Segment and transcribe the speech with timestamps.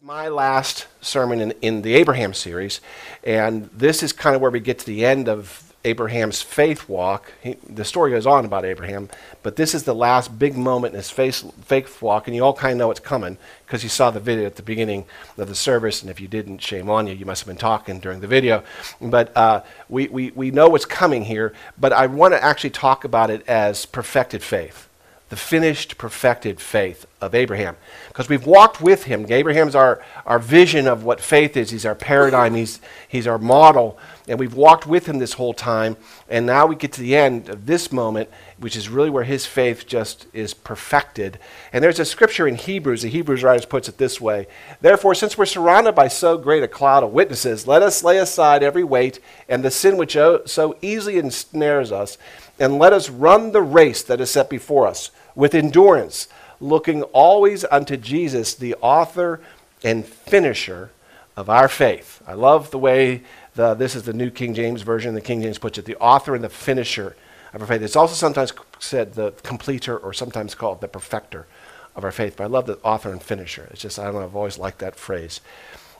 [0.00, 2.80] my last sermon in, in the Abraham series,
[3.24, 7.32] and this is kind of where we get to the end of Abraham's faith walk.
[7.42, 9.08] He, the story goes on about Abraham,
[9.42, 12.52] but this is the last big moment in his faith, faith walk, and you all
[12.52, 15.04] kind of know it's coming because you saw the video at the beginning
[15.36, 17.14] of the service, and if you didn't, shame on you.
[17.14, 18.62] You must have been talking during the video.
[19.00, 23.04] But uh, we, we, we know what's coming here, but I want to actually talk
[23.04, 24.87] about it as perfected faith
[25.28, 27.76] the finished, perfected faith of Abraham.
[28.08, 29.30] Because we've walked with him.
[29.30, 31.70] Abraham's our, our vision of what faith is.
[31.70, 32.54] He's our paradigm.
[32.54, 33.98] He's, he's our model.
[34.26, 35.96] And we've walked with him this whole time.
[36.30, 39.44] And now we get to the end of this moment, which is really where his
[39.44, 41.38] faith just is perfected.
[41.72, 43.02] And there's a scripture in Hebrews.
[43.02, 44.46] The Hebrews writers puts it this way
[44.80, 48.62] Therefore, since we're surrounded by so great a cloud of witnesses, let us lay aside
[48.62, 52.16] every weight and the sin which so easily ensnares us
[52.58, 56.28] and let us run the race that is set before us with endurance,
[56.60, 59.40] looking always unto Jesus, the author
[59.84, 60.90] and finisher
[61.36, 62.20] of our faith.
[62.26, 63.22] I love the way
[63.54, 65.14] the, this is the New King James Version.
[65.14, 67.16] The King James puts it the author and the finisher
[67.52, 67.82] of our faith.
[67.82, 71.46] It's also sometimes said the completer or sometimes called the perfecter
[71.94, 72.36] of our faith.
[72.36, 73.68] But I love the author and finisher.
[73.70, 75.40] It's just, I don't know, I've always liked that phrase.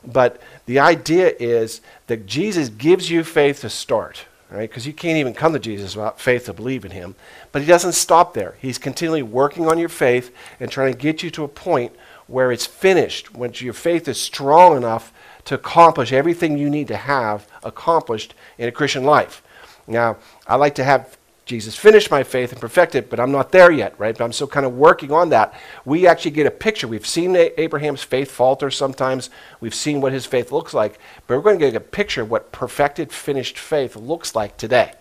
[0.05, 4.69] But the idea is that Jesus gives you faith to start right?
[4.69, 7.15] Because you can't even come to Jesus without faith to believe in him.
[7.53, 8.57] But he doesn't stop there.
[8.61, 11.93] He's continually working on your faith and trying to get you to a point
[12.27, 15.13] where it's finished, when your faith is strong enough
[15.45, 19.43] to accomplish everything you need to have accomplished in a Christian life.
[19.87, 21.18] Now, I like to have
[21.49, 24.17] Jesus finished my faith and perfected, it, but I'm not there yet, right?
[24.17, 25.59] But I'm still kind of working on that.
[25.87, 26.87] We actually get a picture.
[26.87, 29.31] We've seen Abraham's faith falter sometimes.
[29.59, 32.31] We've seen what his faith looks like, but we're going to get a picture of
[32.31, 34.93] what perfected, finished faith looks like today.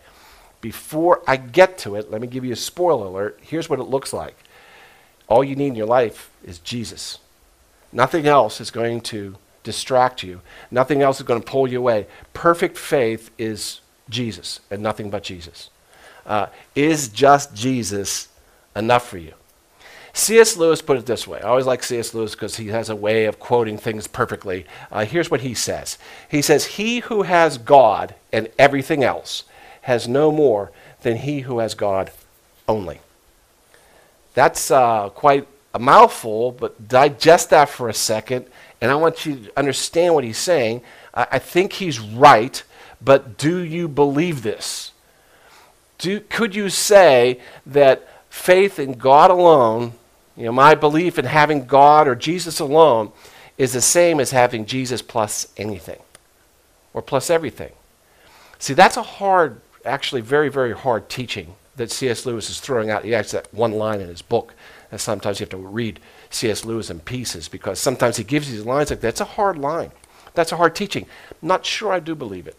[0.62, 3.39] Before I get to it, let me give you a spoiler alert.
[3.42, 4.38] Here's what it looks like.
[5.28, 7.20] All you need in your life is Jesus.
[7.92, 10.39] Nothing else is going to distract you.
[10.72, 12.08] Nothing else is going to pull you away.
[12.34, 15.72] Perfect faith is Jesus and nothing but Jesus.
[16.28, 18.27] Uh, is just Jesus
[18.76, 19.33] enough for you?
[20.14, 20.58] C.S.
[20.58, 21.39] Lewis put it this way.
[21.39, 22.14] I always like C.S.
[22.14, 24.66] Lewis because he has a way of quoting things perfectly.
[24.92, 25.98] Uh, here's what he says
[26.30, 29.43] He says, He who has God and everything else
[29.82, 30.71] has no more
[31.02, 32.11] than he who has God
[32.67, 32.99] only.
[34.33, 38.48] That's uh, quite a mouthful, but digest that for a second,
[38.82, 40.82] and I want you to understand what he's saying.
[41.14, 42.61] I, I think he's right,
[42.99, 44.92] but do you believe this?
[45.98, 49.94] Do, could you say that faith in God alone,
[50.36, 53.12] you know, my belief in having God or Jesus alone,
[53.58, 56.00] is the same as having Jesus plus anything
[56.94, 57.72] or plus everything?
[58.60, 62.26] See, that's a hard, actually, very, very hard teaching that C.S.
[62.26, 63.06] Lewis is throwing out.
[63.06, 64.54] He has that one line in his book,
[64.92, 66.66] and sometimes you have to read C.S.
[66.66, 69.92] Lewis in pieces because sometimes he gives these lines like that's a hard line.
[70.34, 71.06] That's a hard teaching.
[71.42, 72.56] I'm not sure I do believe it.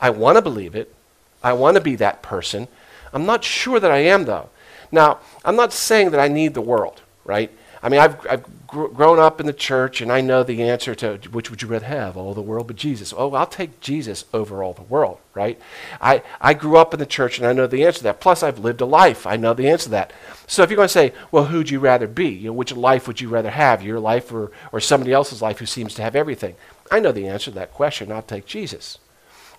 [0.00, 0.94] I want to believe it.
[1.42, 2.68] I want to be that person,
[3.12, 4.50] I'm not sure that I am, though.
[4.90, 7.50] Now, I'm not saying that I need the world, right?
[7.82, 10.94] I mean, I've, I've gr- grown up in the church and I know the answer
[10.96, 13.14] to which would you rather have, all the world but Jesus?
[13.16, 15.60] Oh, I'll take Jesus over all the world, right?
[16.00, 18.20] I, I grew up in the church and I know the answer to that.
[18.20, 19.26] Plus, I've lived a life.
[19.26, 20.12] I know the answer to that.
[20.46, 22.30] So if you're going to say, well, who'd you rather be?
[22.30, 25.58] You know, which life would you rather have, your life or, or somebody else's life
[25.58, 26.56] who seems to have everything?
[26.90, 28.10] I know the answer to that question.
[28.10, 28.98] I'll take Jesus.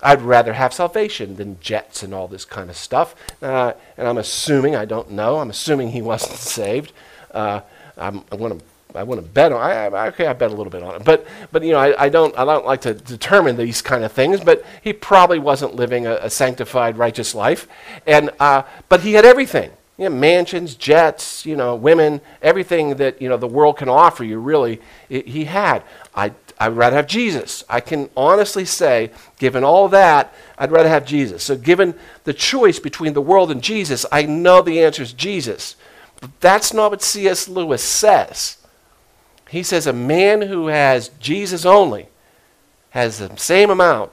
[0.02, 3.16] I'd rather have salvation than jets and all this kind of stuff.
[3.42, 6.94] Uh, and I'm assuming, I don't know, I'm assuming he wasn't saved.
[7.32, 7.62] Uh,
[7.98, 8.66] I'm, I want to.
[8.96, 9.62] I want to bet on.
[9.62, 12.06] I, I, okay, I bet a little bit on it, but but you know, I,
[12.06, 14.40] I don't I don't like to determine these kind of things.
[14.40, 17.68] But he probably wasn't living a, a sanctified, righteous life,
[18.08, 19.70] and uh, but he had everything.
[20.00, 24.24] You know, mansions, jets, you know, women, everything that you know the world can offer
[24.24, 24.40] you.
[24.40, 25.84] Really, it, he had.
[26.16, 27.64] I I'd rather have Jesus.
[27.70, 31.44] I can honestly say, given all that, I'd rather have Jesus.
[31.44, 35.78] So, given the choice between the world and Jesus, I know the answer is Jesus.
[36.20, 37.48] But that's not what C.S.
[37.48, 38.58] Lewis says.
[39.50, 42.10] He says a man who has Jesus only
[42.90, 44.12] has the same amount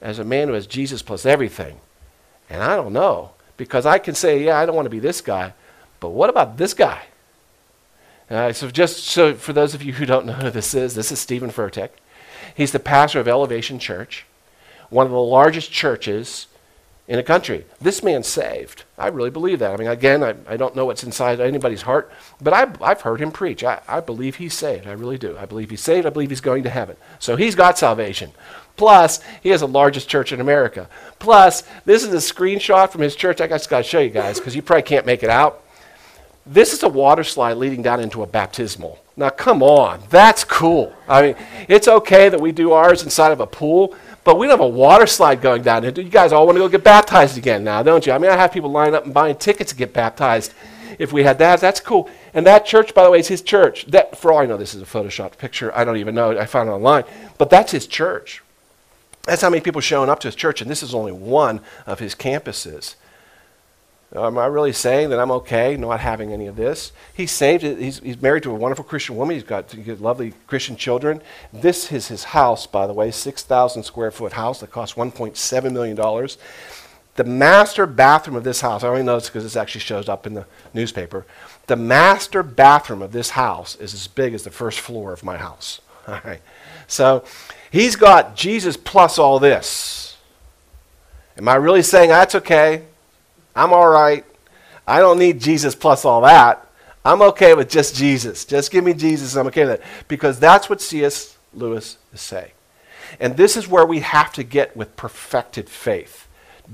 [0.00, 1.80] as a man who has Jesus plus everything.
[2.48, 5.20] And I don't know, because I can say, yeah, I don't want to be this
[5.20, 5.52] guy,
[5.98, 7.02] but what about this guy?
[8.30, 11.10] Uh, so, just so for those of you who don't know who this is, this
[11.10, 11.90] is Stephen Furtick.
[12.54, 14.24] He's the pastor of Elevation Church,
[14.88, 16.46] one of the largest churches
[17.08, 17.66] in the country.
[17.80, 18.84] This man's saved.
[18.96, 19.72] I really believe that.
[19.72, 23.20] I mean, again, I, I don't know what's inside anybody's heart, but I, I've heard
[23.20, 23.64] him preach.
[23.64, 24.86] I, I believe he's saved.
[24.86, 25.36] I really do.
[25.36, 26.06] I believe he's saved.
[26.06, 26.96] I believe he's going to heaven.
[27.18, 28.30] So he's got salvation.
[28.76, 30.88] Plus, he has the largest church in America.
[31.18, 33.40] Plus, this is a screenshot from his church.
[33.40, 35.64] I just got to show you guys because you probably can't make it out.
[36.46, 38.98] This is a water slide leading down into a baptismal.
[39.16, 40.02] Now, come on.
[40.08, 40.92] That's cool.
[41.08, 41.34] I mean,
[41.68, 43.94] it's okay that we do ours inside of a pool,
[44.24, 45.84] but we don't have a water slide going down.
[45.84, 48.12] You guys all want to go get baptized again now, don't you?
[48.12, 50.54] I mean, I have people lining up and buying tickets to get baptized.
[50.98, 52.08] If we had that, that's cool.
[52.34, 53.86] And that church, by the way, is his church.
[53.86, 55.74] That, for all I know, this is a photoshopped picture.
[55.76, 56.38] I don't even know.
[56.38, 57.04] I found it online.
[57.38, 58.42] But that's his church.
[59.24, 61.98] That's how many people showing up to his church, and this is only one of
[61.98, 62.94] his campuses.
[64.14, 66.90] Am I really saying that I'm okay not having any of this?
[67.14, 67.62] He's saved.
[67.62, 69.34] He's, he's married to a wonderful Christian woman.
[69.34, 71.22] He's got lovely Christian children.
[71.52, 76.28] This is his house, by the way, 6,000 square foot house that cost $1.7 million.
[77.14, 80.26] The master bathroom of this house, I only know this because this actually shows up
[80.26, 81.24] in the newspaper.
[81.68, 85.36] The master bathroom of this house is as big as the first floor of my
[85.36, 85.80] house.
[86.08, 86.40] All right.
[86.88, 87.22] So
[87.70, 90.16] he's got Jesus plus all this.
[91.36, 92.82] Am I really saying that's okay?
[93.54, 94.24] I'm all right.
[94.86, 96.66] I don't need Jesus plus all that.
[97.04, 98.44] I'm okay with just Jesus.
[98.44, 99.36] Just give me Jesus.
[99.36, 99.88] I'm okay with that.
[100.08, 101.36] Because that's what C.S.
[101.54, 102.50] Lewis is saying.
[103.18, 106.28] And this is where we have to get with perfected faith.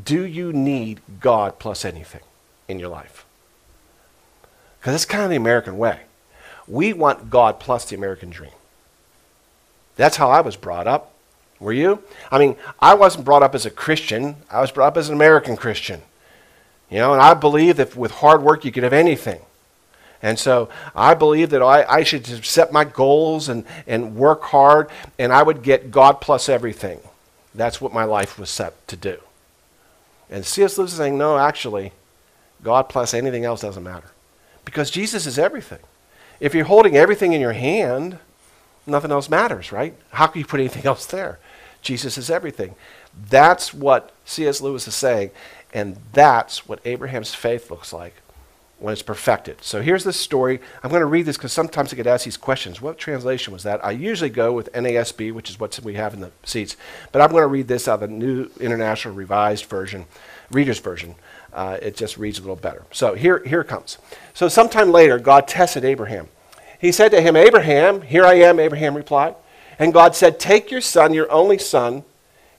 [0.05, 2.21] Do you need God plus anything
[2.69, 3.25] in your life?
[4.79, 6.01] Because it's kind of the American way.
[6.69, 8.51] We want God plus the American dream.
[9.97, 11.13] That's how I was brought up.
[11.59, 12.03] Were you?
[12.31, 15.15] I mean, I wasn't brought up as a Christian, I was brought up as an
[15.15, 16.03] American Christian.
[16.91, 19.41] You know, and I believe that with hard work you can have anything.
[20.23, 24.89] And so I believe that I, I should set my goals and, and work hard,
[25.19, 27.01] and I would get God plus everything.
[27.55, 29.19] That's what my life was set to do.
[30.31, 30.79] And C.S.
[30.79, 31.93] Lewis is saying, no, actually,
[32.63, 34.11] God plus anything else doesn't matter.
[34.65, 35.79] Because Jesus is everything.
[36.41, 38.19] If you're holding everything in your hand,
[38.87, 39.95] nothing else matters, right?
[40.11, 41.39] How can you put anything else there?
[41.83, 42.75] Jesus is everything.
[43.31, 44.61] That's what C.S.
[44.61, 45.31] Lewis is saying.
[45.77, 48.15] And that's what Abraham's faith looks like
[48.79, 49.63] when it's perfected.
[49.63, 50.59] So here's the story.
[50.83, 52.81] I'm going to read this because sometimes I get asked these questions.
[52.81, 53.85] What translation was that?
[53.85, 56.79] I usually go with NASB, which is what we have in the seats.
[57.13, 60.07] But I'm going to read this out of the New International Revised Version,
[60.51, 61.15] Reader's Version.
[61.53, 62.87] Uh, it just reads a little better.
[62.91, 63.99] So here, here it comes.
[64.33, 66.29] So sometime later, God tested Abraham.
[66.81, 69.35] He said to him, Abraham, here I am, Abraham replied.
[69.79, 72.05] And God said, Take your son, your only son,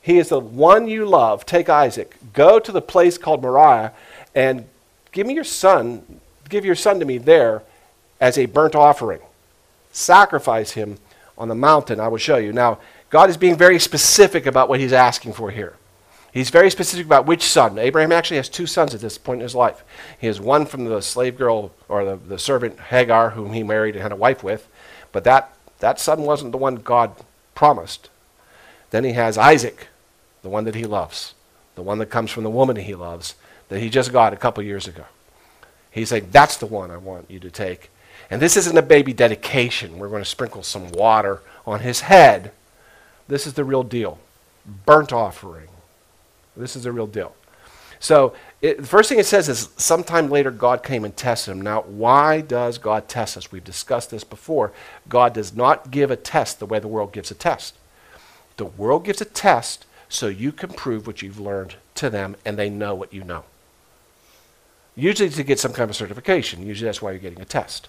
[0.07, 1.45] he is the one you love.
[1.45, 2.15] Take Isaac.
[2.31, 3.91] Go to the place called Moriah
[4.33, 4.63] and
[5.11, 7.61] give me your son, give your son to me there
[8.21, 9.19] as a burnt offering.
[9.91, 10.97] Sacrifice him
[11.37, 12.53] on the mountain, I will show you.
[12.53, 15.75] Now, God is being very specific about what he's asking for here.
[16.31, 17.77] He's very specific about which son.
[17.77, 19.83] Abraham actually has two sons at this point in his life.
[20.17, 23.95] He has one from the slave girl or the, the servant Hagar, whom he married
[23.95, 24.69] and had a wife with,
[25.11, 27.13] but that, that son wasn't the one God
[27.55, 28.09] promised.
[28.91, 29.89] Then he has Isaac,
[30.41, 31.33] the one that he loves,
[31.75, 33.35] the one that comes from the woman he loves,
[33.69, 35.05] that he just got a couple years ago.
[35.91, 37.89] He's saying, That's the one I want you to take.
[38.29, 39.99] And this isn't a baby dedication.
[39.99, 42.51] We're going to sprinkle some water on his head.
[43.27, 44.19] This is the real deal.
[44.85, 45.69] Burnt offering.
[46.55, 47.35] This is the real deal.
[47.99, 51.61] So it, the first thing it says is sometime later God came and tested him.
[51.61, 53.51] Now, why does God test us?
[53.51, 54.71] We've discussed this before.
[55.09, 57.75] God does not give a test the way the world gives a test.
[58.57, 62.57] The world gives a test so you can prove what you've learned to them and
[62.57, 63.43] they know what you know.
[64.95, 66.65] Usually to get some kind of certification.
[66.65, 67.87] Usually that's why you're getting a test.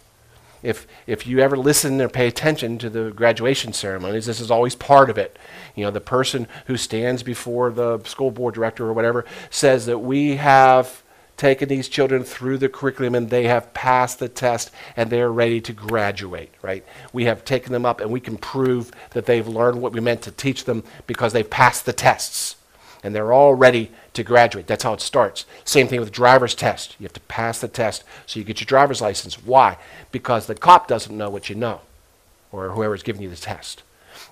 [0.62, 4.74] If, if you ever listen or pay attention to the graduation ceremonies, this is always
[4.74, 5.38] part of it.
[5.74, 9.98] You know, the person who stands before the school board director or whatever says that
[9.98, 11.02] we have
[11.38, 15.60] taken these children through the curriculum and they have passed the test and they're ready
[15.62, 16.84] to graduate, right?
[17.12, 20.22] We have taken them up and we can prove that they've learned what we meant
[20.22, 22.56] to teach them because they've passed the tests
[23.02, 24.66] and they're all ready to graduate.
[24.66, 25.46] That's how it starts.
[25.64, 26.96] Same thing with driver's test.
[26.98, 29.42] You have to pass the test so you get your driver's license.
[29.42, 29.78] Why?
[30.10, 31.80] Because the cop doesn't know what you know
[32.50, 33.82] or whoever's giving you the test.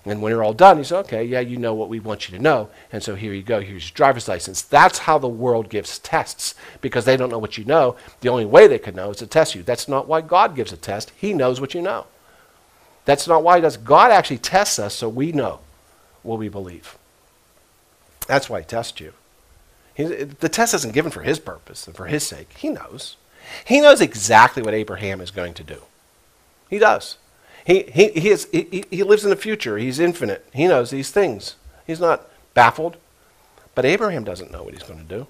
[0.04, 2.36] And when you're all done, he says, okay, yeah, you know what we want you
[2.36, 2.68] to know.
[2.92, 3.60] And so here you go.
[3.60, 4.62] Here's your driver's license.
[4.62, 7.96] That's how the world gives tests because they don't know what you know.
[8.20, 9.62] The only way they can know is to test you.
[9.62, 11.12] That's not why God gives a test.
[11.16, 12.06] He knows what you know.
[13.04, 13.76] That's not why he does.
[13.76, 15.60] God actually tests us so we know
[16.22, 16.98] what we believe.
[18.26, 19.12] That's why he tests you.
[19.94, 22.52] He, the test isn't given for his purpose and for his sake.
[22.58, 23.16] He knows.
[23.64, 25.82] He knows exactly what Abraham is going to do.
[26.68, 27.16] He does.
[27.66, 29.76] He, he, he, is, he, he lives in the future.
[29.76, 30.46] He's infinite.
[30.52, 31.56] He knows these things.
[31.84, 32.96] He's not baffled.
[33.74, 35.26] But Abraham doesn't know what he's going to do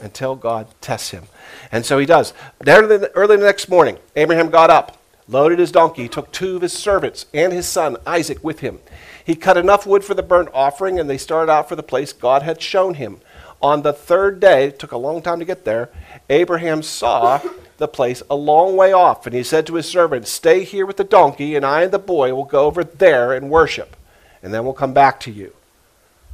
[0.00, 1.24] until God tests him.
[1.70, 2.34] And so he does.
[2.66, 6.72] Early, early the next morning, Abraham got up, loaded his donkey, took two of his
[6.72, 8.80] servants and his son Isaac with him.
[9.24, 12.12] He cut enough wood for the burnt offering, and they started out for the place
[12.12, 13.20] God had shown him.
[13.62, 15.88] On the third day, it took a long time to get there,
[16.28, 17.40] Abraham saw
[17.78, 19.26] the place a long way off.
[19.26, 21.98] And he said to his servant, Stay here with the donkey, and I and the
[21.98, 23.96] boy will go over there and worship,
[24.42, 25.52] and then we'll come back to you.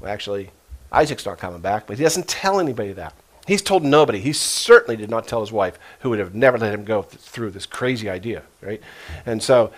[0.00, 0.50] Well, actually,
[0.90, 3.14] Isaac's not coming back, but he doesn't tell anybody that.
[3.46, 4.20] He's told nobody.
[4.20, 7.20] He certainly did not tell his wife, who would have never let him go th-
[7.20, 8.80] through this crazy idea, right?
[9.26, 9.72] And so,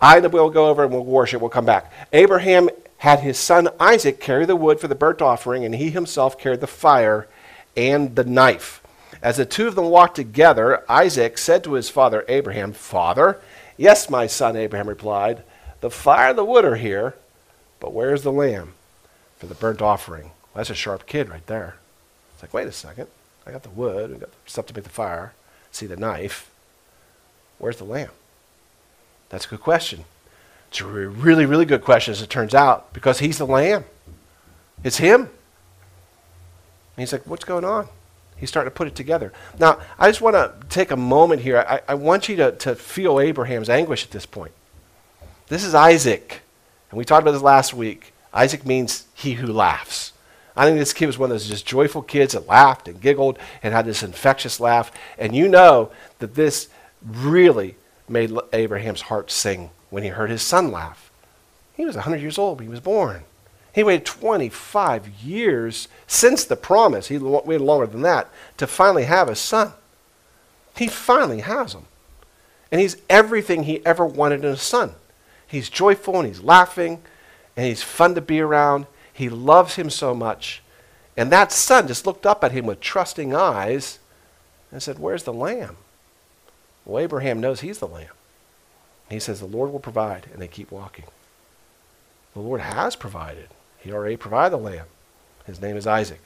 [0.00, 1.92] I and the boy will go over and we'll worship, we'll come back.
[2.12, 6.38] Abraham had his son Isaac carry the wood for the burnt offering, and he himself
[6.38, 7.28] carried the fire
[7.76, 8.82] and the knife.
[9.22, 13.40] As the two of them walked together, Isaac said to his father Abraham, Father,
[13.76, 15.42] yes, my son, Abraham replied,
[15.80, 17.14] the fire and the wood are here,
[17.80, 18.74] but where's the lamb
[19.38, 20.24] for the burnt offering?
[20.24, 21.76] Well, that's a sharp kid right there.
[22.34, 23.08] It's like, wait a second.
[23.46, 25.32] I got the wood, I got stuff to make the fire,
[25.70, 26.50] see the knife.
[27.58, 28.10] Where's the lamb?
[29.28, 30.04] That's a good question.
[30.70, 33.84] It's a really, really good question, as it turns out, because he's the lamb.
[34.84, 35.22] It's him.
[35.22, 35.30] And
[36.96, 37.88] he's like, what's going on?
[38.36, 39.32] He's starting to put it together.
[39.58, 41.64] Now, I just want to take a moment here.
[41.68, 44.52] I, I want you to, to feel Abraham's anguish at this point.
[45.48, 46.42] This is Isaac.
[46.90, 48.12] And we talked about this last week.
[48.32, 50.12] Isaac means he who laughs.
[50.54, 53.38] I think this kid was one of those just joyful kids that laughed and giggled
[53.62, 54.92] and had this infectious laugh.
[55.16, 56.68] And you know that this
[57.02, 57.76] really
[58.08, 61.10] made Abraham's heart sing when he heard his son laugh.
[61.74, 63.22] He was 100 years old when he was born.
[63.74, 67.08] He waited 25 years since the promise.
[67.08, 69.72] He waited longer than that to finally have a son.
[70.76, 71.86] He finally has him.
[72.70, 74.94] And he's everything he ever wanted in a son.
[75.46, 77.02] He's joyful and he's laughing
[77.56, 78.86] and he's fun to be around.
[79.12, 80.62] He loves him so much.
[81.16, 83.98] And that son just looked up at him with trusting eyes
[84.70, 85.76] and said, Where's the lamb?
[86.84, 88.08] Well, Abraham knows he's the lamb.
[89.08, 90.26] He says, The Lord will provide.
[90.32, 91.04] And they keep walking.
[92.34, 93.48] The Lord has provided.
[93.78, 94.86] He already provided the lamb.
[95.46, 96.20] His name is Isaac.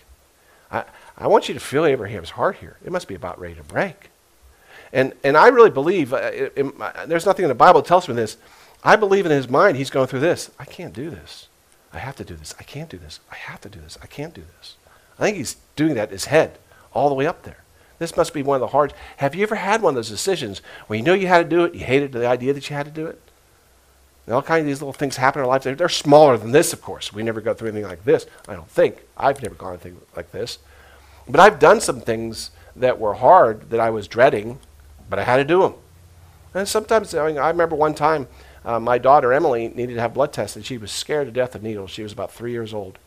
[0.71, 0.85] I,
[1.17, 2.77] I want you to feel Abraham's heart here.
[2.85, 4.11] It must be about ready to break.
[4.93, 8.15] And, and I really believe, uh, uh, there's nothing in the Bible that tells me
[8.15, 8.37] this.
[8.85, 10.51] I believe in his mind, he's going through this.
[10.59, 11.49] I can't do this.
[11.93, 12.55] I have to do this.
[12.59, 13.21] I can't do this.
[13.31, 13.97] I have to do this.
[14.03, 14.77] I can't do this.
[15.19, 16.59] I think he's doing that in his head
[16.93, 17.59] all the way up there.
[18.03, 18.93] This must be one of the hard.
[19.19, 21.63] Have you ever had one of those decisions where you know you had to do
[21.63, 23.21] it, you hated the idea that you had to do it?
[24.27, 25.63] And all kinds of these little things happen in our lives.
[25.63, 27.13] They're, they're smaller than this, of course.
[27.13, 28.27] We never go through anything like this.
[28.49, 29.03] I don't think.
[29.17, 30.59] I've never gone through anything like this.
[31.29, 34.59] But I've done some things that were hard that I was dreading,
[35.09, 35.75] but I had to do them.
[36.55, 38.27] And sometimes, I, mean, I remember one time
[38.65, 41.55] uh, my daughter Emily needed to have blood tests, and she was scared to death
[41.55, 41.91] of needles.
[41.91, 42.99] She was about three years old,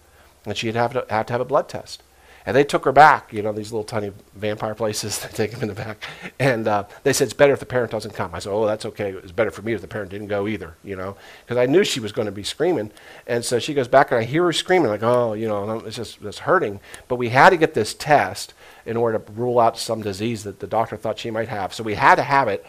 [0.45, 2.01] and she'd have to, have to have a blood test.
[2.45, 5.61] And they took her back, you know, these little tiny vampire places, they take them
[5.61, 6.03] in the back.
[6.39, 8.35] And uh, they said, it's better if the parent doesn't come.
[8.35, 9.09] I said, oh, that's okay.
[9.09, 11.65] It was better for me if the parent didn't go either, you know, because I
[11.65, 12.91] knew she was going to be screaming.
[13.25, 15.95] And so she goes back, and I hear her screaming, like, oh, you know, it's
[15.95, 16.79] just it's hurting.
[17.07, 18.53] But we had to get this test
[18.85, 21.73] in order to rule out some disease that the doctor thought she might have.
[21.73, 22.65] So we had to have it.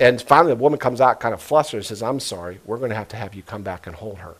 [0.00, 2.90] And finally, the woman comes out kind of flustered and says, I'm sorry, we're going
[2.90, 4.36] to have to have you come back and hold her.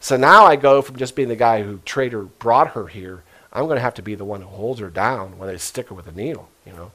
[0.00, 3.64] So now I go from just being the guy who Trader brought her here, I'm
[3.64, 5.94] going to have to be the one who holds her down when they stick her
[5.94, 6.92] with a needle, you know.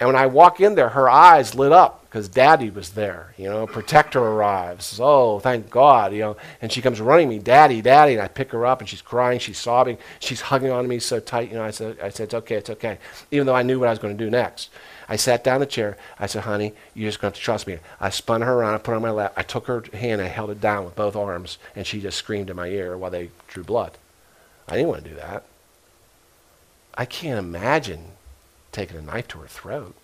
[0.00, 3.48] And when I walk in there, her eyes lit up because Daddy was there, you
[3.48, 3.68] know.
[3.68, 4.98] Protector arrives.
[5.00, 6.36] Oh, thank God, you know.
[6.60, 9.38] And she comes running me, Daddy, Daddy, and I pick her up and she's crying,
[9.38, 11.62] she's sobbing, she's hugging on me so tight, you know.
[11.62, 12.98] I said, I said, it's okay, it's okay,
[13.30, 14.70] even though I knew what I was going to do next.
[15.08, 15.96] I sat down in the chair.
[16.18, 17.78] I said, honey, you're just going to have to trust me.
[18.00, 18.74] I spun her around.
[18.74, 19.34] I put her on my lap.
[19.36, 20.20] I took her hand.
[20.20, 23.10] I held it down with both arms, and she just screamed in my ear while
[23.10, 23.98] they drew blood.
[24.66, 25.44] I didn't want to do that.
[26.94, 28.12] I can't imagine
[28.70, 29.94] taking a knife to her throat.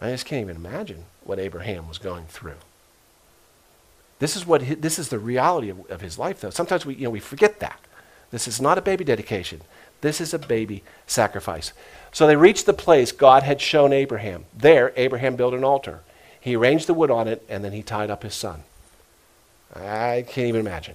[0.00, 2.54] I just can't even imagine what Abraham was going through.
[4.18, 6.50] This is what his, this is the reality of, of his life, though.
[6.50, 7.80] Sometimes we you know we forget that.
[8.30, 9.62] This is not a baby dedication.
[10.00, 11.72] This is a baby sacrifice.
[12.12, 14.44] So they reached the place God had shown Abraham.
[14.56, 16.00] There, Abraham built an altar.
[16.40, 18.62] He arranged the wood on it, and then he tied up his son.
[19.74, 20.94] I can't even imagine.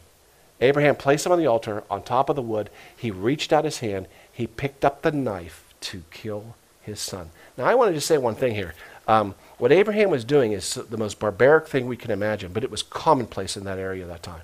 [0.61, 2.69] Abraham placed him on the altar on top of the wood.
[2.95, 4.07] He reached out his hand.
[4.33, 7.29] He picked up the knife to kill his son.
[7.57, 8.73] Now, I want to just say one thing here.
[9.07, 12.71] Um, what Abraham was doing is the most barbaric thing we can imagine, but it
[12.71, 14.41] was commonplace in that area at that time.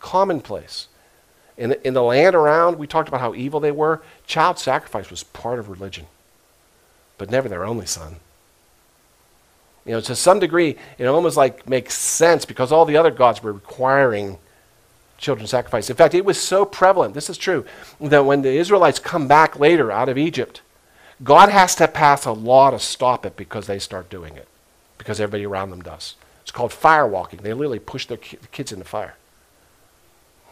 [0.00, 0.88] Commonplace.
[1.56, 4.02] In the, in the land around, we talked about how evil they were.
[4.26, 6.06] Child sacrifice was part of religion,
[7.18, 8.16] but never their only son.
[9.84, 13.42] You know, to some degree, it almost like makes sense because all the other gods
[13.42, 14.38] were requiring
[15.18, 15.90] children sacrifice.
[15.90, 17.64] In fact, it was so prevalent, this is true,
[18.00, 20.60] that when the Israelites come back later out of Egypt,
[21.22, 24.48] God has to pass a law to stop it because they start doing it,
[24.98, 26.16] because everybody around them does.
[26.42, 27.40] It's called fire walking.
[27.40, 29.14] They literally push their kids in the fire.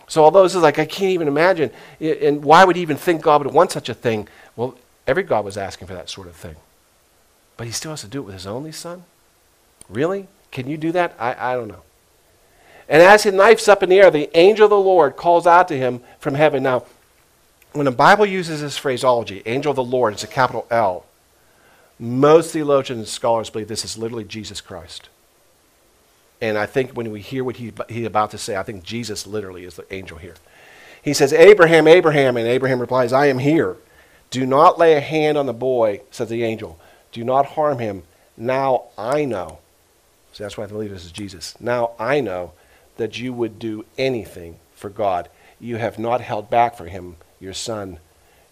[0.09, 3.23] So although this is like, I can't even imagine, and why would he even think
[3.23, 4.28] God would want such a thing?
[4.57, 4.76] Well,
[5.07, 6.57] every God was asking for that sort of thing.
[7.57, 9.04] But he still has to do it with his only son?
[9.88, 10.28] Really?
[10.50, 11.14] Can you do that?
[11.19, 11.83] I, I don't know.
[12.92, 15.66] And as his knife's up in the air, the angel of the Lord calls out
[15.68, 16.62] to him from heaven.
[16.62, 16.84] Now,
[17.72, 21.06] when the Bible uses this phraseology, angel of the Lord, it's a capital L.
[21.99, 25.08] Most theologians and scholars believe this is literally Jesus Christ.
[26.42, 29.26] And I think when we hear what he, he's about to say, I think Jesus
[29.26, 30.34] literally is the angel here.
[31.00, 32.37] He says, Abraham, Abraham.
[32.37, 33.76] And Abraham replies, I am here.
[34.28, 36.78] Do not lay a hand on the boy, says the angel.
[37.11, 38.02] Do not harm him.
[38.37, 39.61] Now I know.
[40.34, 41.58] So that's why I believe this is Jesus.
[41.58, 42.52] Now I know
[42.96, 45.28] that you would do anything for God.
[45.61, 47.99] You have not held back for him, your son,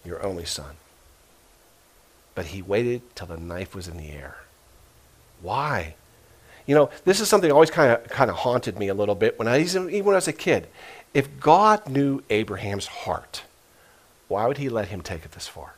[0.05, 0.75] your only son.
[2.35, 4.37] But he waited till the knife was in the air.
[5.41, 5.95] Why?
[6.65, 9.37] You know, this is something always kind of kind of haunted me a little bit
[9.37, 10.67] when I even when I was a kid.
[11.13, 13.43] If God knew Abraham's heart,
[14.27, 15.73] why would he let him take it this far?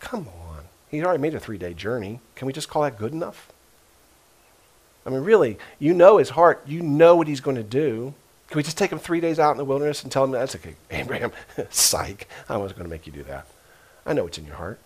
[0.00, 0.64] Come on.
[0.90, 2.20] He's already made a three day journey.
[2.34, 3.51] Can we just call that good enough?
[5.04, 6.62] I mean, really, you know his heart.
[6.66, 8.14] You know what he's going to do.
[8.48, 10.54] Can we just take him three days out in the wilderness and tell him that's
[10.56, 10.74] okay?
[10.90, 11.32] Abraham,
[11.70, 12.28] psych.
[12.48, 13.46] I wasn't going to make you do that.
[14.04, 14.78] I know what's in your heart.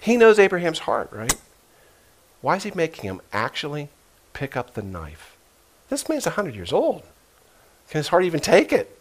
[0.00, 1.34] He knows Abraham's heart, right?
[2.40, 3.88] Why is he making him actually
[4.32, 5.36] pick up the knife?
[5.88, 7.02] This man's 100 years old.
[7.90, 8.98] Can his heart even take it?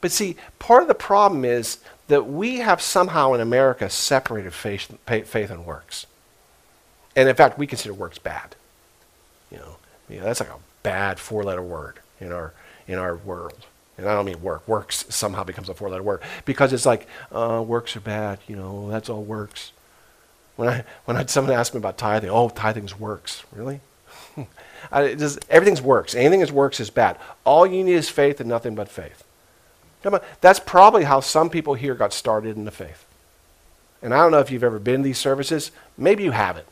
[0.00, 4.98] But see, part of the problem is that we have somehow in America separated faith,
[5.06, 6.06] faith and works.
[7.16, 8.56] And in fact, we consider works bad.
[9.54, 9.76] You know,
[10.08, 12.52] you know that's like a bad four-letter word in our
[12.88, 13.66] in our world.
[13.96, 14.66] And I don't mean work.
[14.66, 18.40] Works somehow becomes a four-letter word because it's like uh, works are bad.
[18.48, 19.72] You know, that's all works.
[20.56, 23.44] When I when I, someone asked me about tithing, oh, tithing's works.
[23.52, 23.80] Really?
[24.92, 26.14] I, just, everything's works.
[26.14, 27.18] Anything that works is bad.
[27.44, 29.24] All you need is faith and nothing but faith.
[30.40, 33.06] That's probably how some people here got started in the faith.
[34.02, 35.70] And I don't know if you've ever been to these services.
[35.96, 36.66] Maybe you haven't.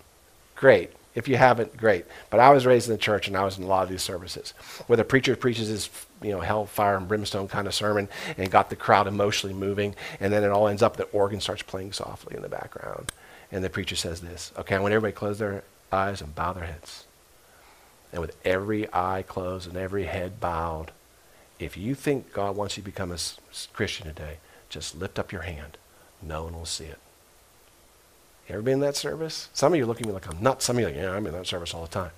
[0.54, 0.92] Great.
[1.14, 2.06] If you haven't, great.
[2.30, 4.02] But I was raised in the church and I was in a lot of these
[4.02, 4.54] services
[4.86, 5.90] where the preacher preaches his,
[6.22, 9.94] you know, hellfire and brimstone kind of sermon and got the crowd emotionally moving.
[10.20, 13.12] And then it all ends up the organ starts playing softly in the background.
[13.50, 16.54] And the preacher says this Okay, I want everybody to close their eyes and bow
[16.54, 17.04] their heads.
[18.12, 20.92] And with every eye closed and every head bowed,
[21.58, 23.18] if you think God wants you to become a
[23.72, 25.76] Christian today, just lift up your hand.
[26.20, 26.98] No one will see it.
[28.52, 29.48] Ever been in that service?
[29.54, 30.66] Some of you look at me like I'm nuts.
[30.66, 32.10] Some of you like, yeah, I'm in that service all the time.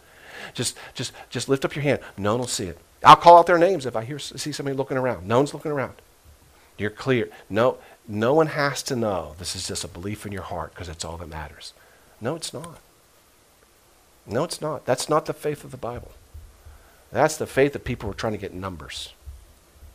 [0.53, 2.01] Just, just, just lift up your hand.
[2.17, 2.79] No one will see it.
[3.05, 5.29] I'll call out their names if I hear, see somebody looking around.
[5.29, 5.95] No one's looking around.
[6.77, 7.29] You're clear.
[7.49, 10.89] No, no one has to know this is just a belief in your heart because
[10.89, 11.73] it's all that matters.
[12.21, 12.81] No, it's not.
[14.27, 14.87] No, it's not.
[14.87, 16.13] That's not the faith of the Bible.
[17.13, 19.13] That's the faith that people were trying to get numbers.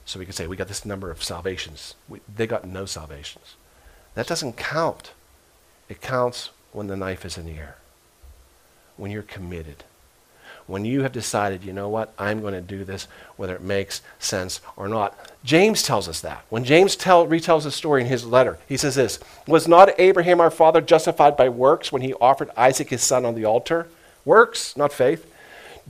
[0.06, 1.96] So we could say, we got this number of salvations.
[2.08, 3.56] We, they got no salvations.
[4.14, 5.12] That doesn't count.
[5.90, 7.76] It counts when the knife is in the air,
[8.96, 9.84] when you're committed,
[10.68, 14.04] when you have decided, you know what, I'm going to do this, whether it makes
[14.20, 15.18] sense or not.
[15.44, 16.46] James tells us that.
[16.50, 20.40] When James tell, retells the story in his letter, he says this Was not Abraham
[20.40, 23.88] our father justified by works when he offered Isaac his son on the altar?
[24.26, 25.29] Works, not faith.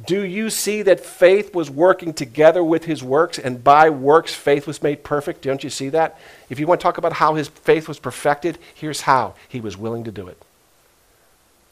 [0.05, 4.65] Do you see that faith was working together with his works, and by works faith
[4.65, 5.41] was made perfect?
[5.41, 6.17] Don't you see that?
[6.49, 9.77] If you want to talk about how his faith was perfected, here's how he was
[9.77, 10.41] willing to do it.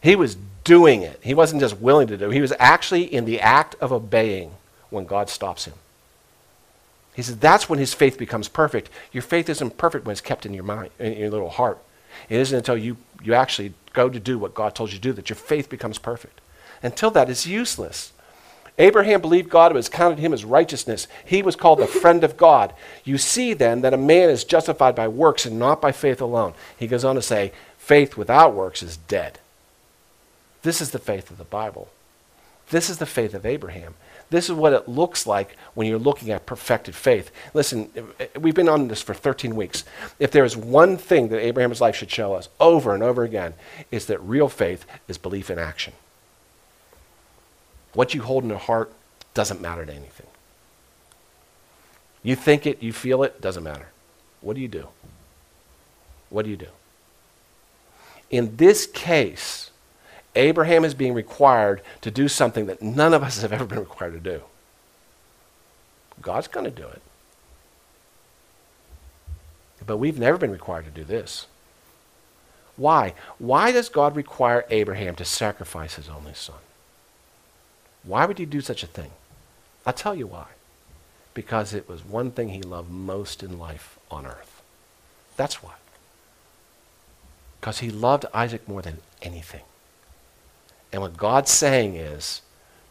[0.01, 1.19] He was doing it.
[1.23, 4.51] He wasn't just willing to do it, he was actually in the act of obeying
[4.89, 5.75] when God stops him.
[7.15, 8.89] He says that's when his faith becomes perfect.
[9.11, 11.79] Your faith isn't perfect when it's kept in your mind, in your little heart.
[12.29, 15.13] It isn't until you, you actually go to do what God told you to do
[15.13, 16.41] that your faith becomes perfect.
[16.83, 18.11] Until that, it's useless.
[18.79, 21.07] Abraham believed God it was counted him as righteousness.
[21.25, 22.73] He was called the friend of God.
[23.03, 26.53] You see then that a man is justified by works and not by faith alone.
[26.77, 29.39] He goes on to say, faith without works is dead.
[30.61, 31.89] This is the faith of the Bible.
[32.69, 33.95] This is the faith of Abraham.
[34.29, 37.31] This is what it looks like when you're looking at perfected faith.
[37.53, 37.89] Listen,
[38.39, 39.85] we've been on this for 13 weeks.
[40.19, 43.53] If there is one thing that Abraham's life should show us over and over again,
[43.89, 45.93] it's that real faith is belief in action.
[47.97, 48.93] What you hold in your heart
[49.33, 50.27] doesn't matter to anything.
[52.21, 53.87] You think it, you feel it, doesn't matter.
[54.39, 54.89] What do you do?
[56.29, 56.67] What do you do?
[58.29, 59.71] In this case,
[60.35, 64.13] Abraham is being required to do something that none of us have ever been required
[64.13, 64.43] to do.
[66.21, 67.01] God's going to do it.
[69.87, 71.47] But we've never been required to do this.
[72.75, 73.15] Why?
[73.39, 76.57] Why does God require Abraham to sacrifice his only son?
[78.03, 79.11] Why would he do such a thing?
[79.85, 80.47] I'll tell you why.
[81.33, 84.61] Because it was one thing he loved most in life on earth.
[85.35, 85.73] That's why.
[87.59, 89.63] Because he loved Isaac more than anything.
[90.91, 92.41] And what God's saying is,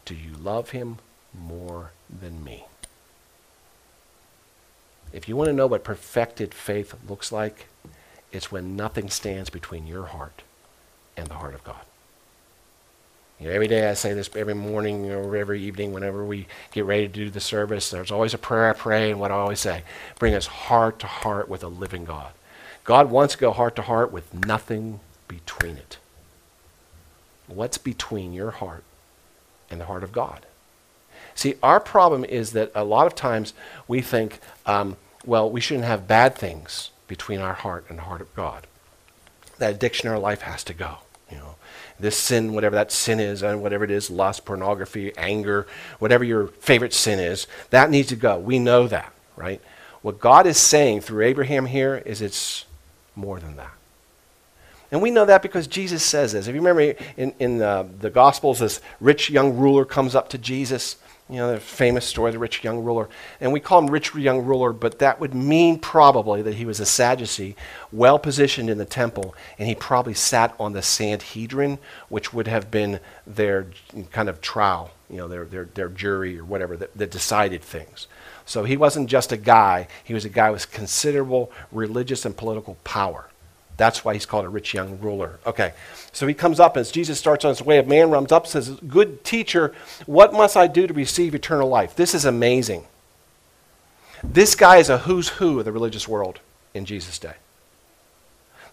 [0.05, 0.99] do you love him
[1.33, 2.65] more than me?
[5.11, 7.67] If you want to know what perfected faith looks like,
[8.31, 10.43] it's when nothing stands between your heart
[11.15, 11.85] and the heart of God.
[13.39, 16.85] You know, every day I say this, every morning or every evening, whenever we get
[16.85, 19.59] ready to do the service, there's always a prayer I pray, and what I always
[19.59, 19.83] say
[20.17, 22.31] bring us heart to heart with a living God.
[22.83, 25.97] God wants to go heart to heart with nothing between it.
[27.47, 28.83] What's between your heart
[29.69, 30.45] and the heart of God?
[31.35, 33.53] See, our problem is that a lot of times
[33.87, 38.21] we think, um, well, we shouldn't have bad things between our heart and the heart
[38.21, 38.65] of God.
[39.59, 40.97] That addiction in our life has to go.
[41.99, 45.67] This sin, whatever that sin is, and whatever it is, lust, pornography, anger,
[45.99, 48.37] whatever your favorite sin is, that needs to go.
[48.37, 49.61] We know that, right?
[50.01, 52.65] What God is saying through Abraham here is it's
[53.15, 53.71] more than that.
[54.91, 56.47] And we know that because Jesus says this.
[56.47, 60.37] If you remember in, in uh, the Gospels, this rich young ruler comes up to
[60.37, 60.97] Jesus
[61.29, 63.09] you know, the famous story of the rich young ruler.
[63.41, 66.79] And we call him rich young ruler, but that would mean probably that he was
[66.79, 67.55] a Sadducee,
[67.91, 72.71] well positioned in the temple, and he probably sat on the Sanhedrin, which would have
[72.71, 73.67] been their
[74.11, 78.07] kind of trial, you know, their, their, their jury or whatever that, that decided things.
[78.45, 82.75] So he wasn't just a guy, he was a guy with considerable religious and political
[82.85, 83.27] power.
[83.77, 85.39] That's why he's called a rich young ruler.
[85.45, 85.73] Okay,
[86.11, 87.77] so he comes up as Jesus starts on his way.
[87.77, 89.73] A man runs up says, Good teacher,
[90.07, 91.95] what must I do to receive eternal life?
[91.95, 92.85] This is amazing.
[94.23, 96.39] This guy is a who's who of the religious world
[96.73, 97.35] in Jesus' day.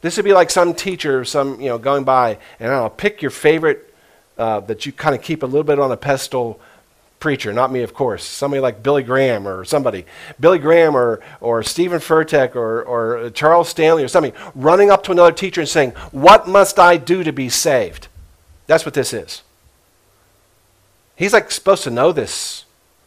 [0.01, 2.91] This would be like some teacher, some, you know, going by, and I don't know,
[2.91, 3.95] pick your favorite
[4.37, 6.61] uh, that you kind of keep a little bit on a pedestal
[7.21, 10.05] preacher, not me, of course, somebody like Billy Graham or somebody,
[10.39, 15.13] Billy Graham or, or Stephen Furtick or, or Charles Stanley or somebody, running up to
[15.13, 18.09] another teacher and saying, What must I do to be saved?
[18.67, 19.43] That's what this is.
[21.17, 22.65] He's like supposed to know this.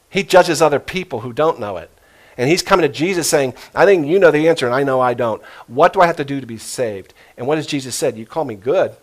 [0.09, 1.91] He judges other people who don't know it.
[2.37, 5.01] And he's coming to Jesus saying, I think you know the answer and I know
[5.01, 5.41] I don't.
[5.67, 7.13] What do I have to do to be saved?
[7.35, 8.17] And what has Jesus said?
[8.17, 8.95] You call me good.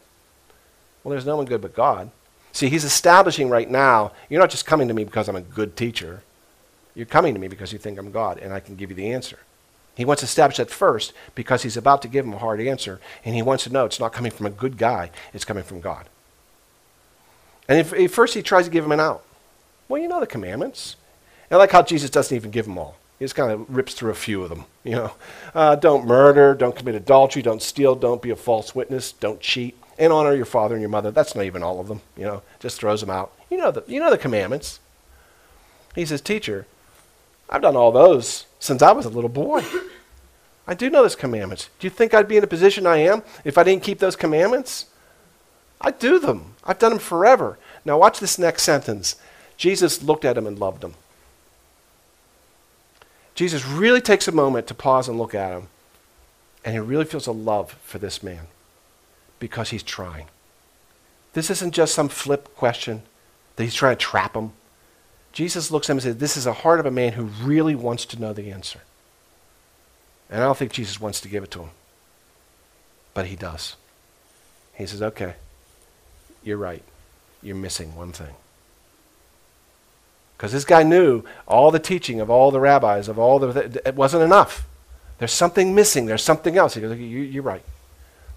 [1.03, 2.11] Well, there's no one good but God.
[2.55, 5.77] See, he's establishing right now, you're not just coming to me because I'm a good
[5.77, 6.23] teacher.
[6.95, 9.11] You're coming to me because you think I'm God and I can give you the
[9.11, 9.41] answer.
[9.97, 13.01] He wants to establish that first because he's about to give him a hard answer,
[13.25, 15.81] and he wants to know it's not coming from a good guy, it's coming from
[15.81, 16.07] God.
[17.69, 19.25] And if, if first he tries to give him an out.
[19.89, 20.95] Well, you know the commandments.
[21.51, 22.97] And I like how Jesus doesn't even give them all.
[23.19, 24.65] He just kind of rips through a few of them.
[24.85, 25.13] You know,
[25.55, 29.77] uh, don't murder, don't commit adultery, don't steal, don't be a false witness, don't cheat,
[29.99, 31.11] and honor your father and your mother.
[31.11, 33.33] That's not even all of them, you know, just throws them out.
[33.51, 34.81] You know the, you know the commandments.
[35.95, 36.67] He says, Teacher,
[37.49, 39.65] I've done all those since I was a little boy.
[40.67, 41.69] I do know those commandments.
[41.79, 44.17] Do you think I'd be in the position I am if I didn't keep those
[44.17, 44.87] commandments?
[45.81, 46.55] I do them.
[46.65, 47.59] I've done them forever.
[47.85, 49.17] Now, watch this next sentence.
[49.59, 50.95] Jesus looked at him and loved him.
[53.35, 55.69] Jesus really takes a moment to pause and look at him,
[56.65, 58.47] and he really feels a love for this man
[59.45, 60.25] because he's trying.
[61.35, 63.03] This isn't just some flip question
[63.57, 64.53] that he's trying to trap him.
[65.35, 67.75] Jesus looks at him and says, This is the heart of a man who really
[67.75, 68.81] wants to know the answer.
[70.31, 71.71] And I don't think Jesus wants to give it to him.
[73.13, 73.77] But he does.
[74.77, 75.35] He says, Okay,
[76.43, 76.83] you're right.
[77.43, 78.35] You're missing one thing.
[80.39, 83.95] Because this guy knew all the teaching of all the rabbis, of all the, it
[83.95, 84.67] wasn't enough.
[85.19, 86.07] There's something missing.
[86.07, 86.73] There's something else.
[86.73, 87.63] He goes, You're right.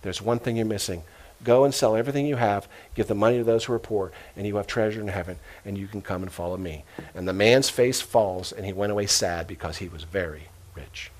[0.07, 1.03] There's one thing you're missing.
[1.43, 2.65] Go and sell everything you have,
[2.95, 5.77] give the money to those who are poor, and you have treasure in heaven, and
[5.77, 6.85] you can come and follow me.
[7.13, 10.43] And the man's face falls, and he went away sad because he was very
[10.73, 11.11] rich.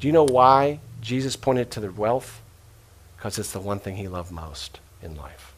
[0.00, 2.42] Do you know why Jesus pointed to the wealth?
[3.16, 5.54] Because it's the one thing he loved most in life.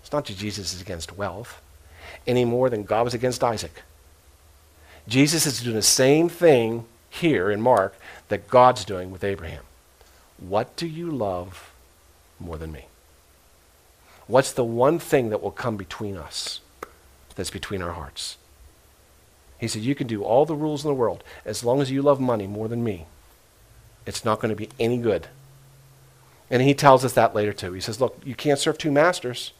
[0.00, 1.60] It's not that Jesus is against wealth
[2.26, 3.82] any more than God was against Isaac.
[5.06, 7.94] Jesus is doing the same thing here in Mark
[8.28, 9.64] that God's doing with Abraham.
[10.38, 11.72] What do you love
[12.38, 12.86] more than me?
[14.26, 16.60] What's the one thing that will come between us
[17.34, 18.36] that's between our hearts?
[19.58, 21.24] He said, You can do all the rules in the world.
[21.44, 23.06] As long as you love money more than me,
[24.06, 25.26] it's not going to be any good.
[26.50, 27.72] And he tells us that later too.
[27.72, 29.52] He says, Look, you can't serve two masters.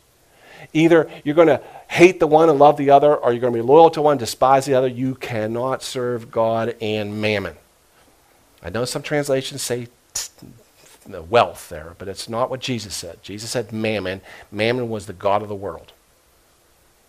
[0.72, 3.58] Either you're going to hate the one and love the other, or you're going to
[3.58, 4.88] be loyal to one, despise the other.
[4.88, 7.56] You cannot serve God and mammon.
[8.62, 9.88] I know some translations say
[11.12, 13.22] the wealth there, but it's not what Jesus said.
[13.22, 14.20] Jesus said mammon.
[14.50, 15.92] Mammon was the God of the world.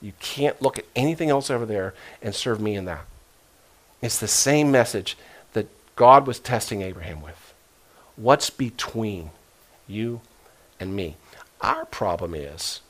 [0.01, 3.05] You can't look at anything else over there and serve me in that.
[4.01, 5.17] It's the same message
[5.53, 7.53] that God was testing Abraham with.
[8.15, 9.31] What's between
[9.87, 10.21] you
[10.79, 11.17] and me?
[11.61, 12.81] Our problem is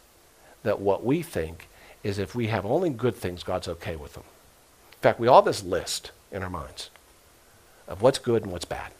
[0.63, 1.67] that what we think
[2.04, 4.24] is if we have only good things, God's okay with them.
[4.91, 6.89] In fact, we all have this list in our minds
[7.88, 8.91] of what's good and what's bad.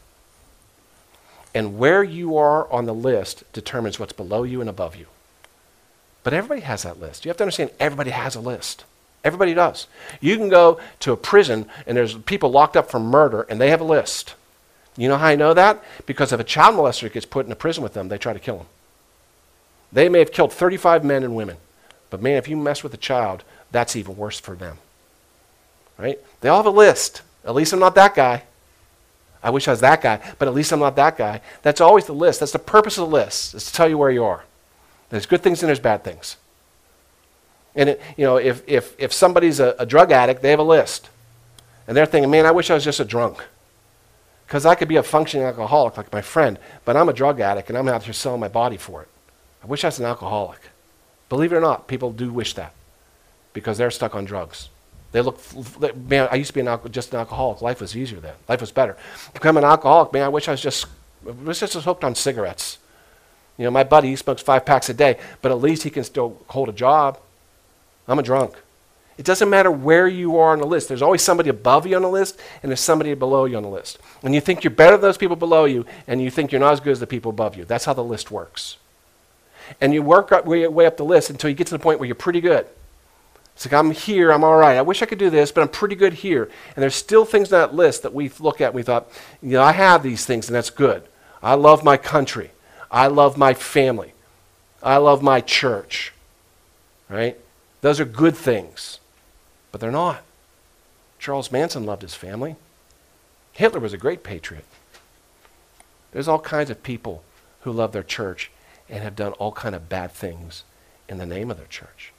[1.54, 5.08] And where you are on the list determines what's below you and above you.
[6.24, 7.26] But everybody has that list.
[7.26, 8.86] You have to understand everybody has a list.
[9.24, 9.88] Everybody does.
[10.22, 13.70] You can go to a prison and there's people locked up for murder and they
[13.70, 14.36] have a list.
[14.96, 15.84] You know how I know that?
[16.06, 18.40] Because if a child molester gets put in a prison with them, they try to
[18.40, 18.66] kill him.
[19.92, 21.58] They may have killed 35 men and women.
[22.10, 24.78] But man, if you mess with a child, that's even worse for them.
[25.98, 26.20] Right?
[26.42, 27.22] They all have a list.
[27.44, 28.44] At least I'm not that guy.
[29.42, 31.42] I wish I was that guy, but at least I'm not that guy.
[31.62, 32.42] That's always the list.
[32.42, 34.44] That's the purpose of the list, is to tell you where you are.
[35.10, 36.38] There's good things and there's bad things.
[37.76, 40.64] And it, you know, if, if, if somebody's a, a drug addict, they have a
[40.64, 41.10] list.
[41.88, 43.46] And they're thinking, man, I wish I was just a drunk.
[44.46, 47.70] Because I could be a functioning alcoholic like my friend, but I'm a drug addict
[47.70, 49.08] and I'm out here selling my body for it.
[49.64, 50.60] I wish I was an alcoholic.
[51.30, 52.74] Believe it or not, people do wish that
[53.54, 54.70] because they're stuck on drugs.
[55.12, 55.40] They look,
[55.96, 57.62] man, I used to be an just an alcoholic.
[57.62, 58.36] Life was easier then.
[58.48, 58.96] Life was better.
[59.34, 60.86] Become an alcoholic, man, I wish I was just,
[61.28, 62.78] I was just hooked on cigarettes.
[63.58, 66.04] You know, my buddy, he smokes five packs a day, but at least he can
[66.04, 67.20] still hold a job.
[68.08, 68.54] I'm a drunk.
[69.18, 70.88] It doesn't matter where you are on the list.
[70.88, 73.70] There's always somebody above you on the list, and there's somebody below you on the
[73.70, 74.00] list.
[74.24, 76.72] And you think you're better than those people below you, and you think you're not
[76.72, 77.66] as good as the people above you.
[77.66, 78.78] That's how the list works.
[79.82, 82.08] And you work way, way up the list until you get to the point where
[82.08, 82.66] you're pretty good.
[83.60, 84.78] It's like, I'm here, I'm all right.
[84.78, 86.50] I wish I could do this, but I'm pretty good here.
[86.78, 89.10] And there's still things on that list that we look at and we thought,
[89.42, 91.04] you know, I have these things, and that's good.
[91.44, 92.52] I love my country.
[92.90, 94.14] I love my family.
[94.82, 96.14] I love my church.
[97.10, 97.38] Right?
[97.82, 99.02] Those are good things,
[99.74, 100.22] but they're not.
[101.20, 102.56] Charles Manson loved his family.
[103.52, 104.64] Hitler was a great patriot.
[106.14, 107.24] There's all kinds of people
[107.64, 108.52] who love their church
[108.88, 110.64] and have done all kind of bad things
[111.10, 112.14] in the name of their church.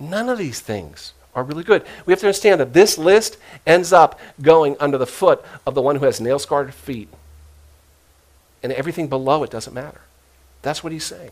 [0.00, 1.84] None of these things are really good.
[2.06, 5.82] We have to understand that this list ends up going under the foot of the
[5.82, 7.08] one who has nail scarred feet.
[8.62, 10.00] And everything below it doesn't matter.
[10.62, 11.30] That's what he's saying.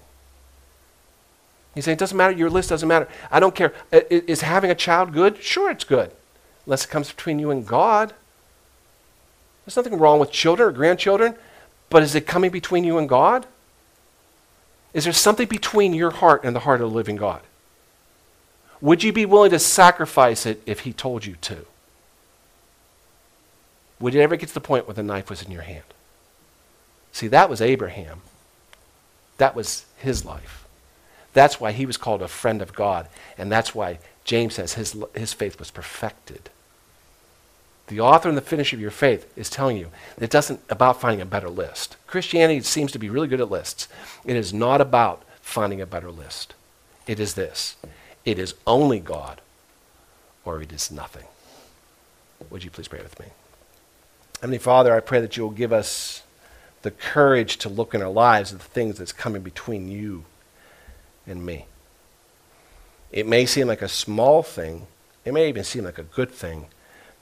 [1.75, 3.09] He's saying it doesn't matter, your list doesn't matter.
[3.31, 3.73] I don't care.
[3.93, 5.43] Is having a child good?
[5.43, 6.11] Sure, it's good.
[6.65, 8.15] Unless it comes between you and God.
[9.65, 11.35] There's nothing wrong with children or grandchildren,
[11.91, 13.47] but is it coming between you and God?
[14.95, 17.43] Is there something between your heart and the heart of the living God?
[18.81, 21.67] Would you be willing to sacrifice it if he told you to?
[24.01, 25.85] Would you ever get to the point where the knife was in your hand?
[27.13, 28.21] See, that was Abraham.
[29.39, 30.67] That was his life.
[31.33, 33.09] That's why he was called a friend of God.
[33.39, 36.51] And that's why James says his, his faith was perfected.
[37.89, 41.21] The author and the finisher of your faith is telling you it doesn't about finding
[41.21, 41.97] a better list.
[42.07, 43.89] Christianity seems to be really good at lists.
[44.25, 46.55] It is not about finding a better list.
[47.07, 47.77] It is this.
[48.27, 49.41] It is only God
[50.45, 51.25] or it is nothing.
[52.51, 53.27] Would you please pray with me?
[54.41, 56.23] Heavenly Father, I pray that you will give us
[56.83, 60.25] the courage to look in our lives at the things that's coming between you
[61.27, 61.67] and me.
[63.11, 64.87] It may seem like a small thing,
[65.25, 66.67] it may even seem like a good thing,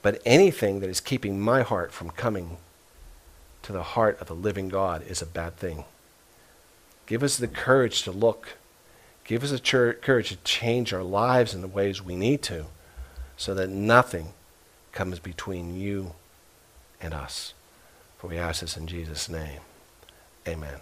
[0.01, 2.57] but anything that is keeping my heart from coming
[3.61, 5.85] to the heart of the living God is a bad thing.
[7.05, 8.57] Give us the courage to look.
[9.25, 9.59] Give us the
[10.01, 12.65] courage to change our lives in the ways we need to
[13.37, 14.33] so that nothing
[14.91, 16.13] comes between you
[17.01, 17.53] and us.
[18.17, 19.61] For we ask this in Jesus' name.
[20.47, 20.79] Amen.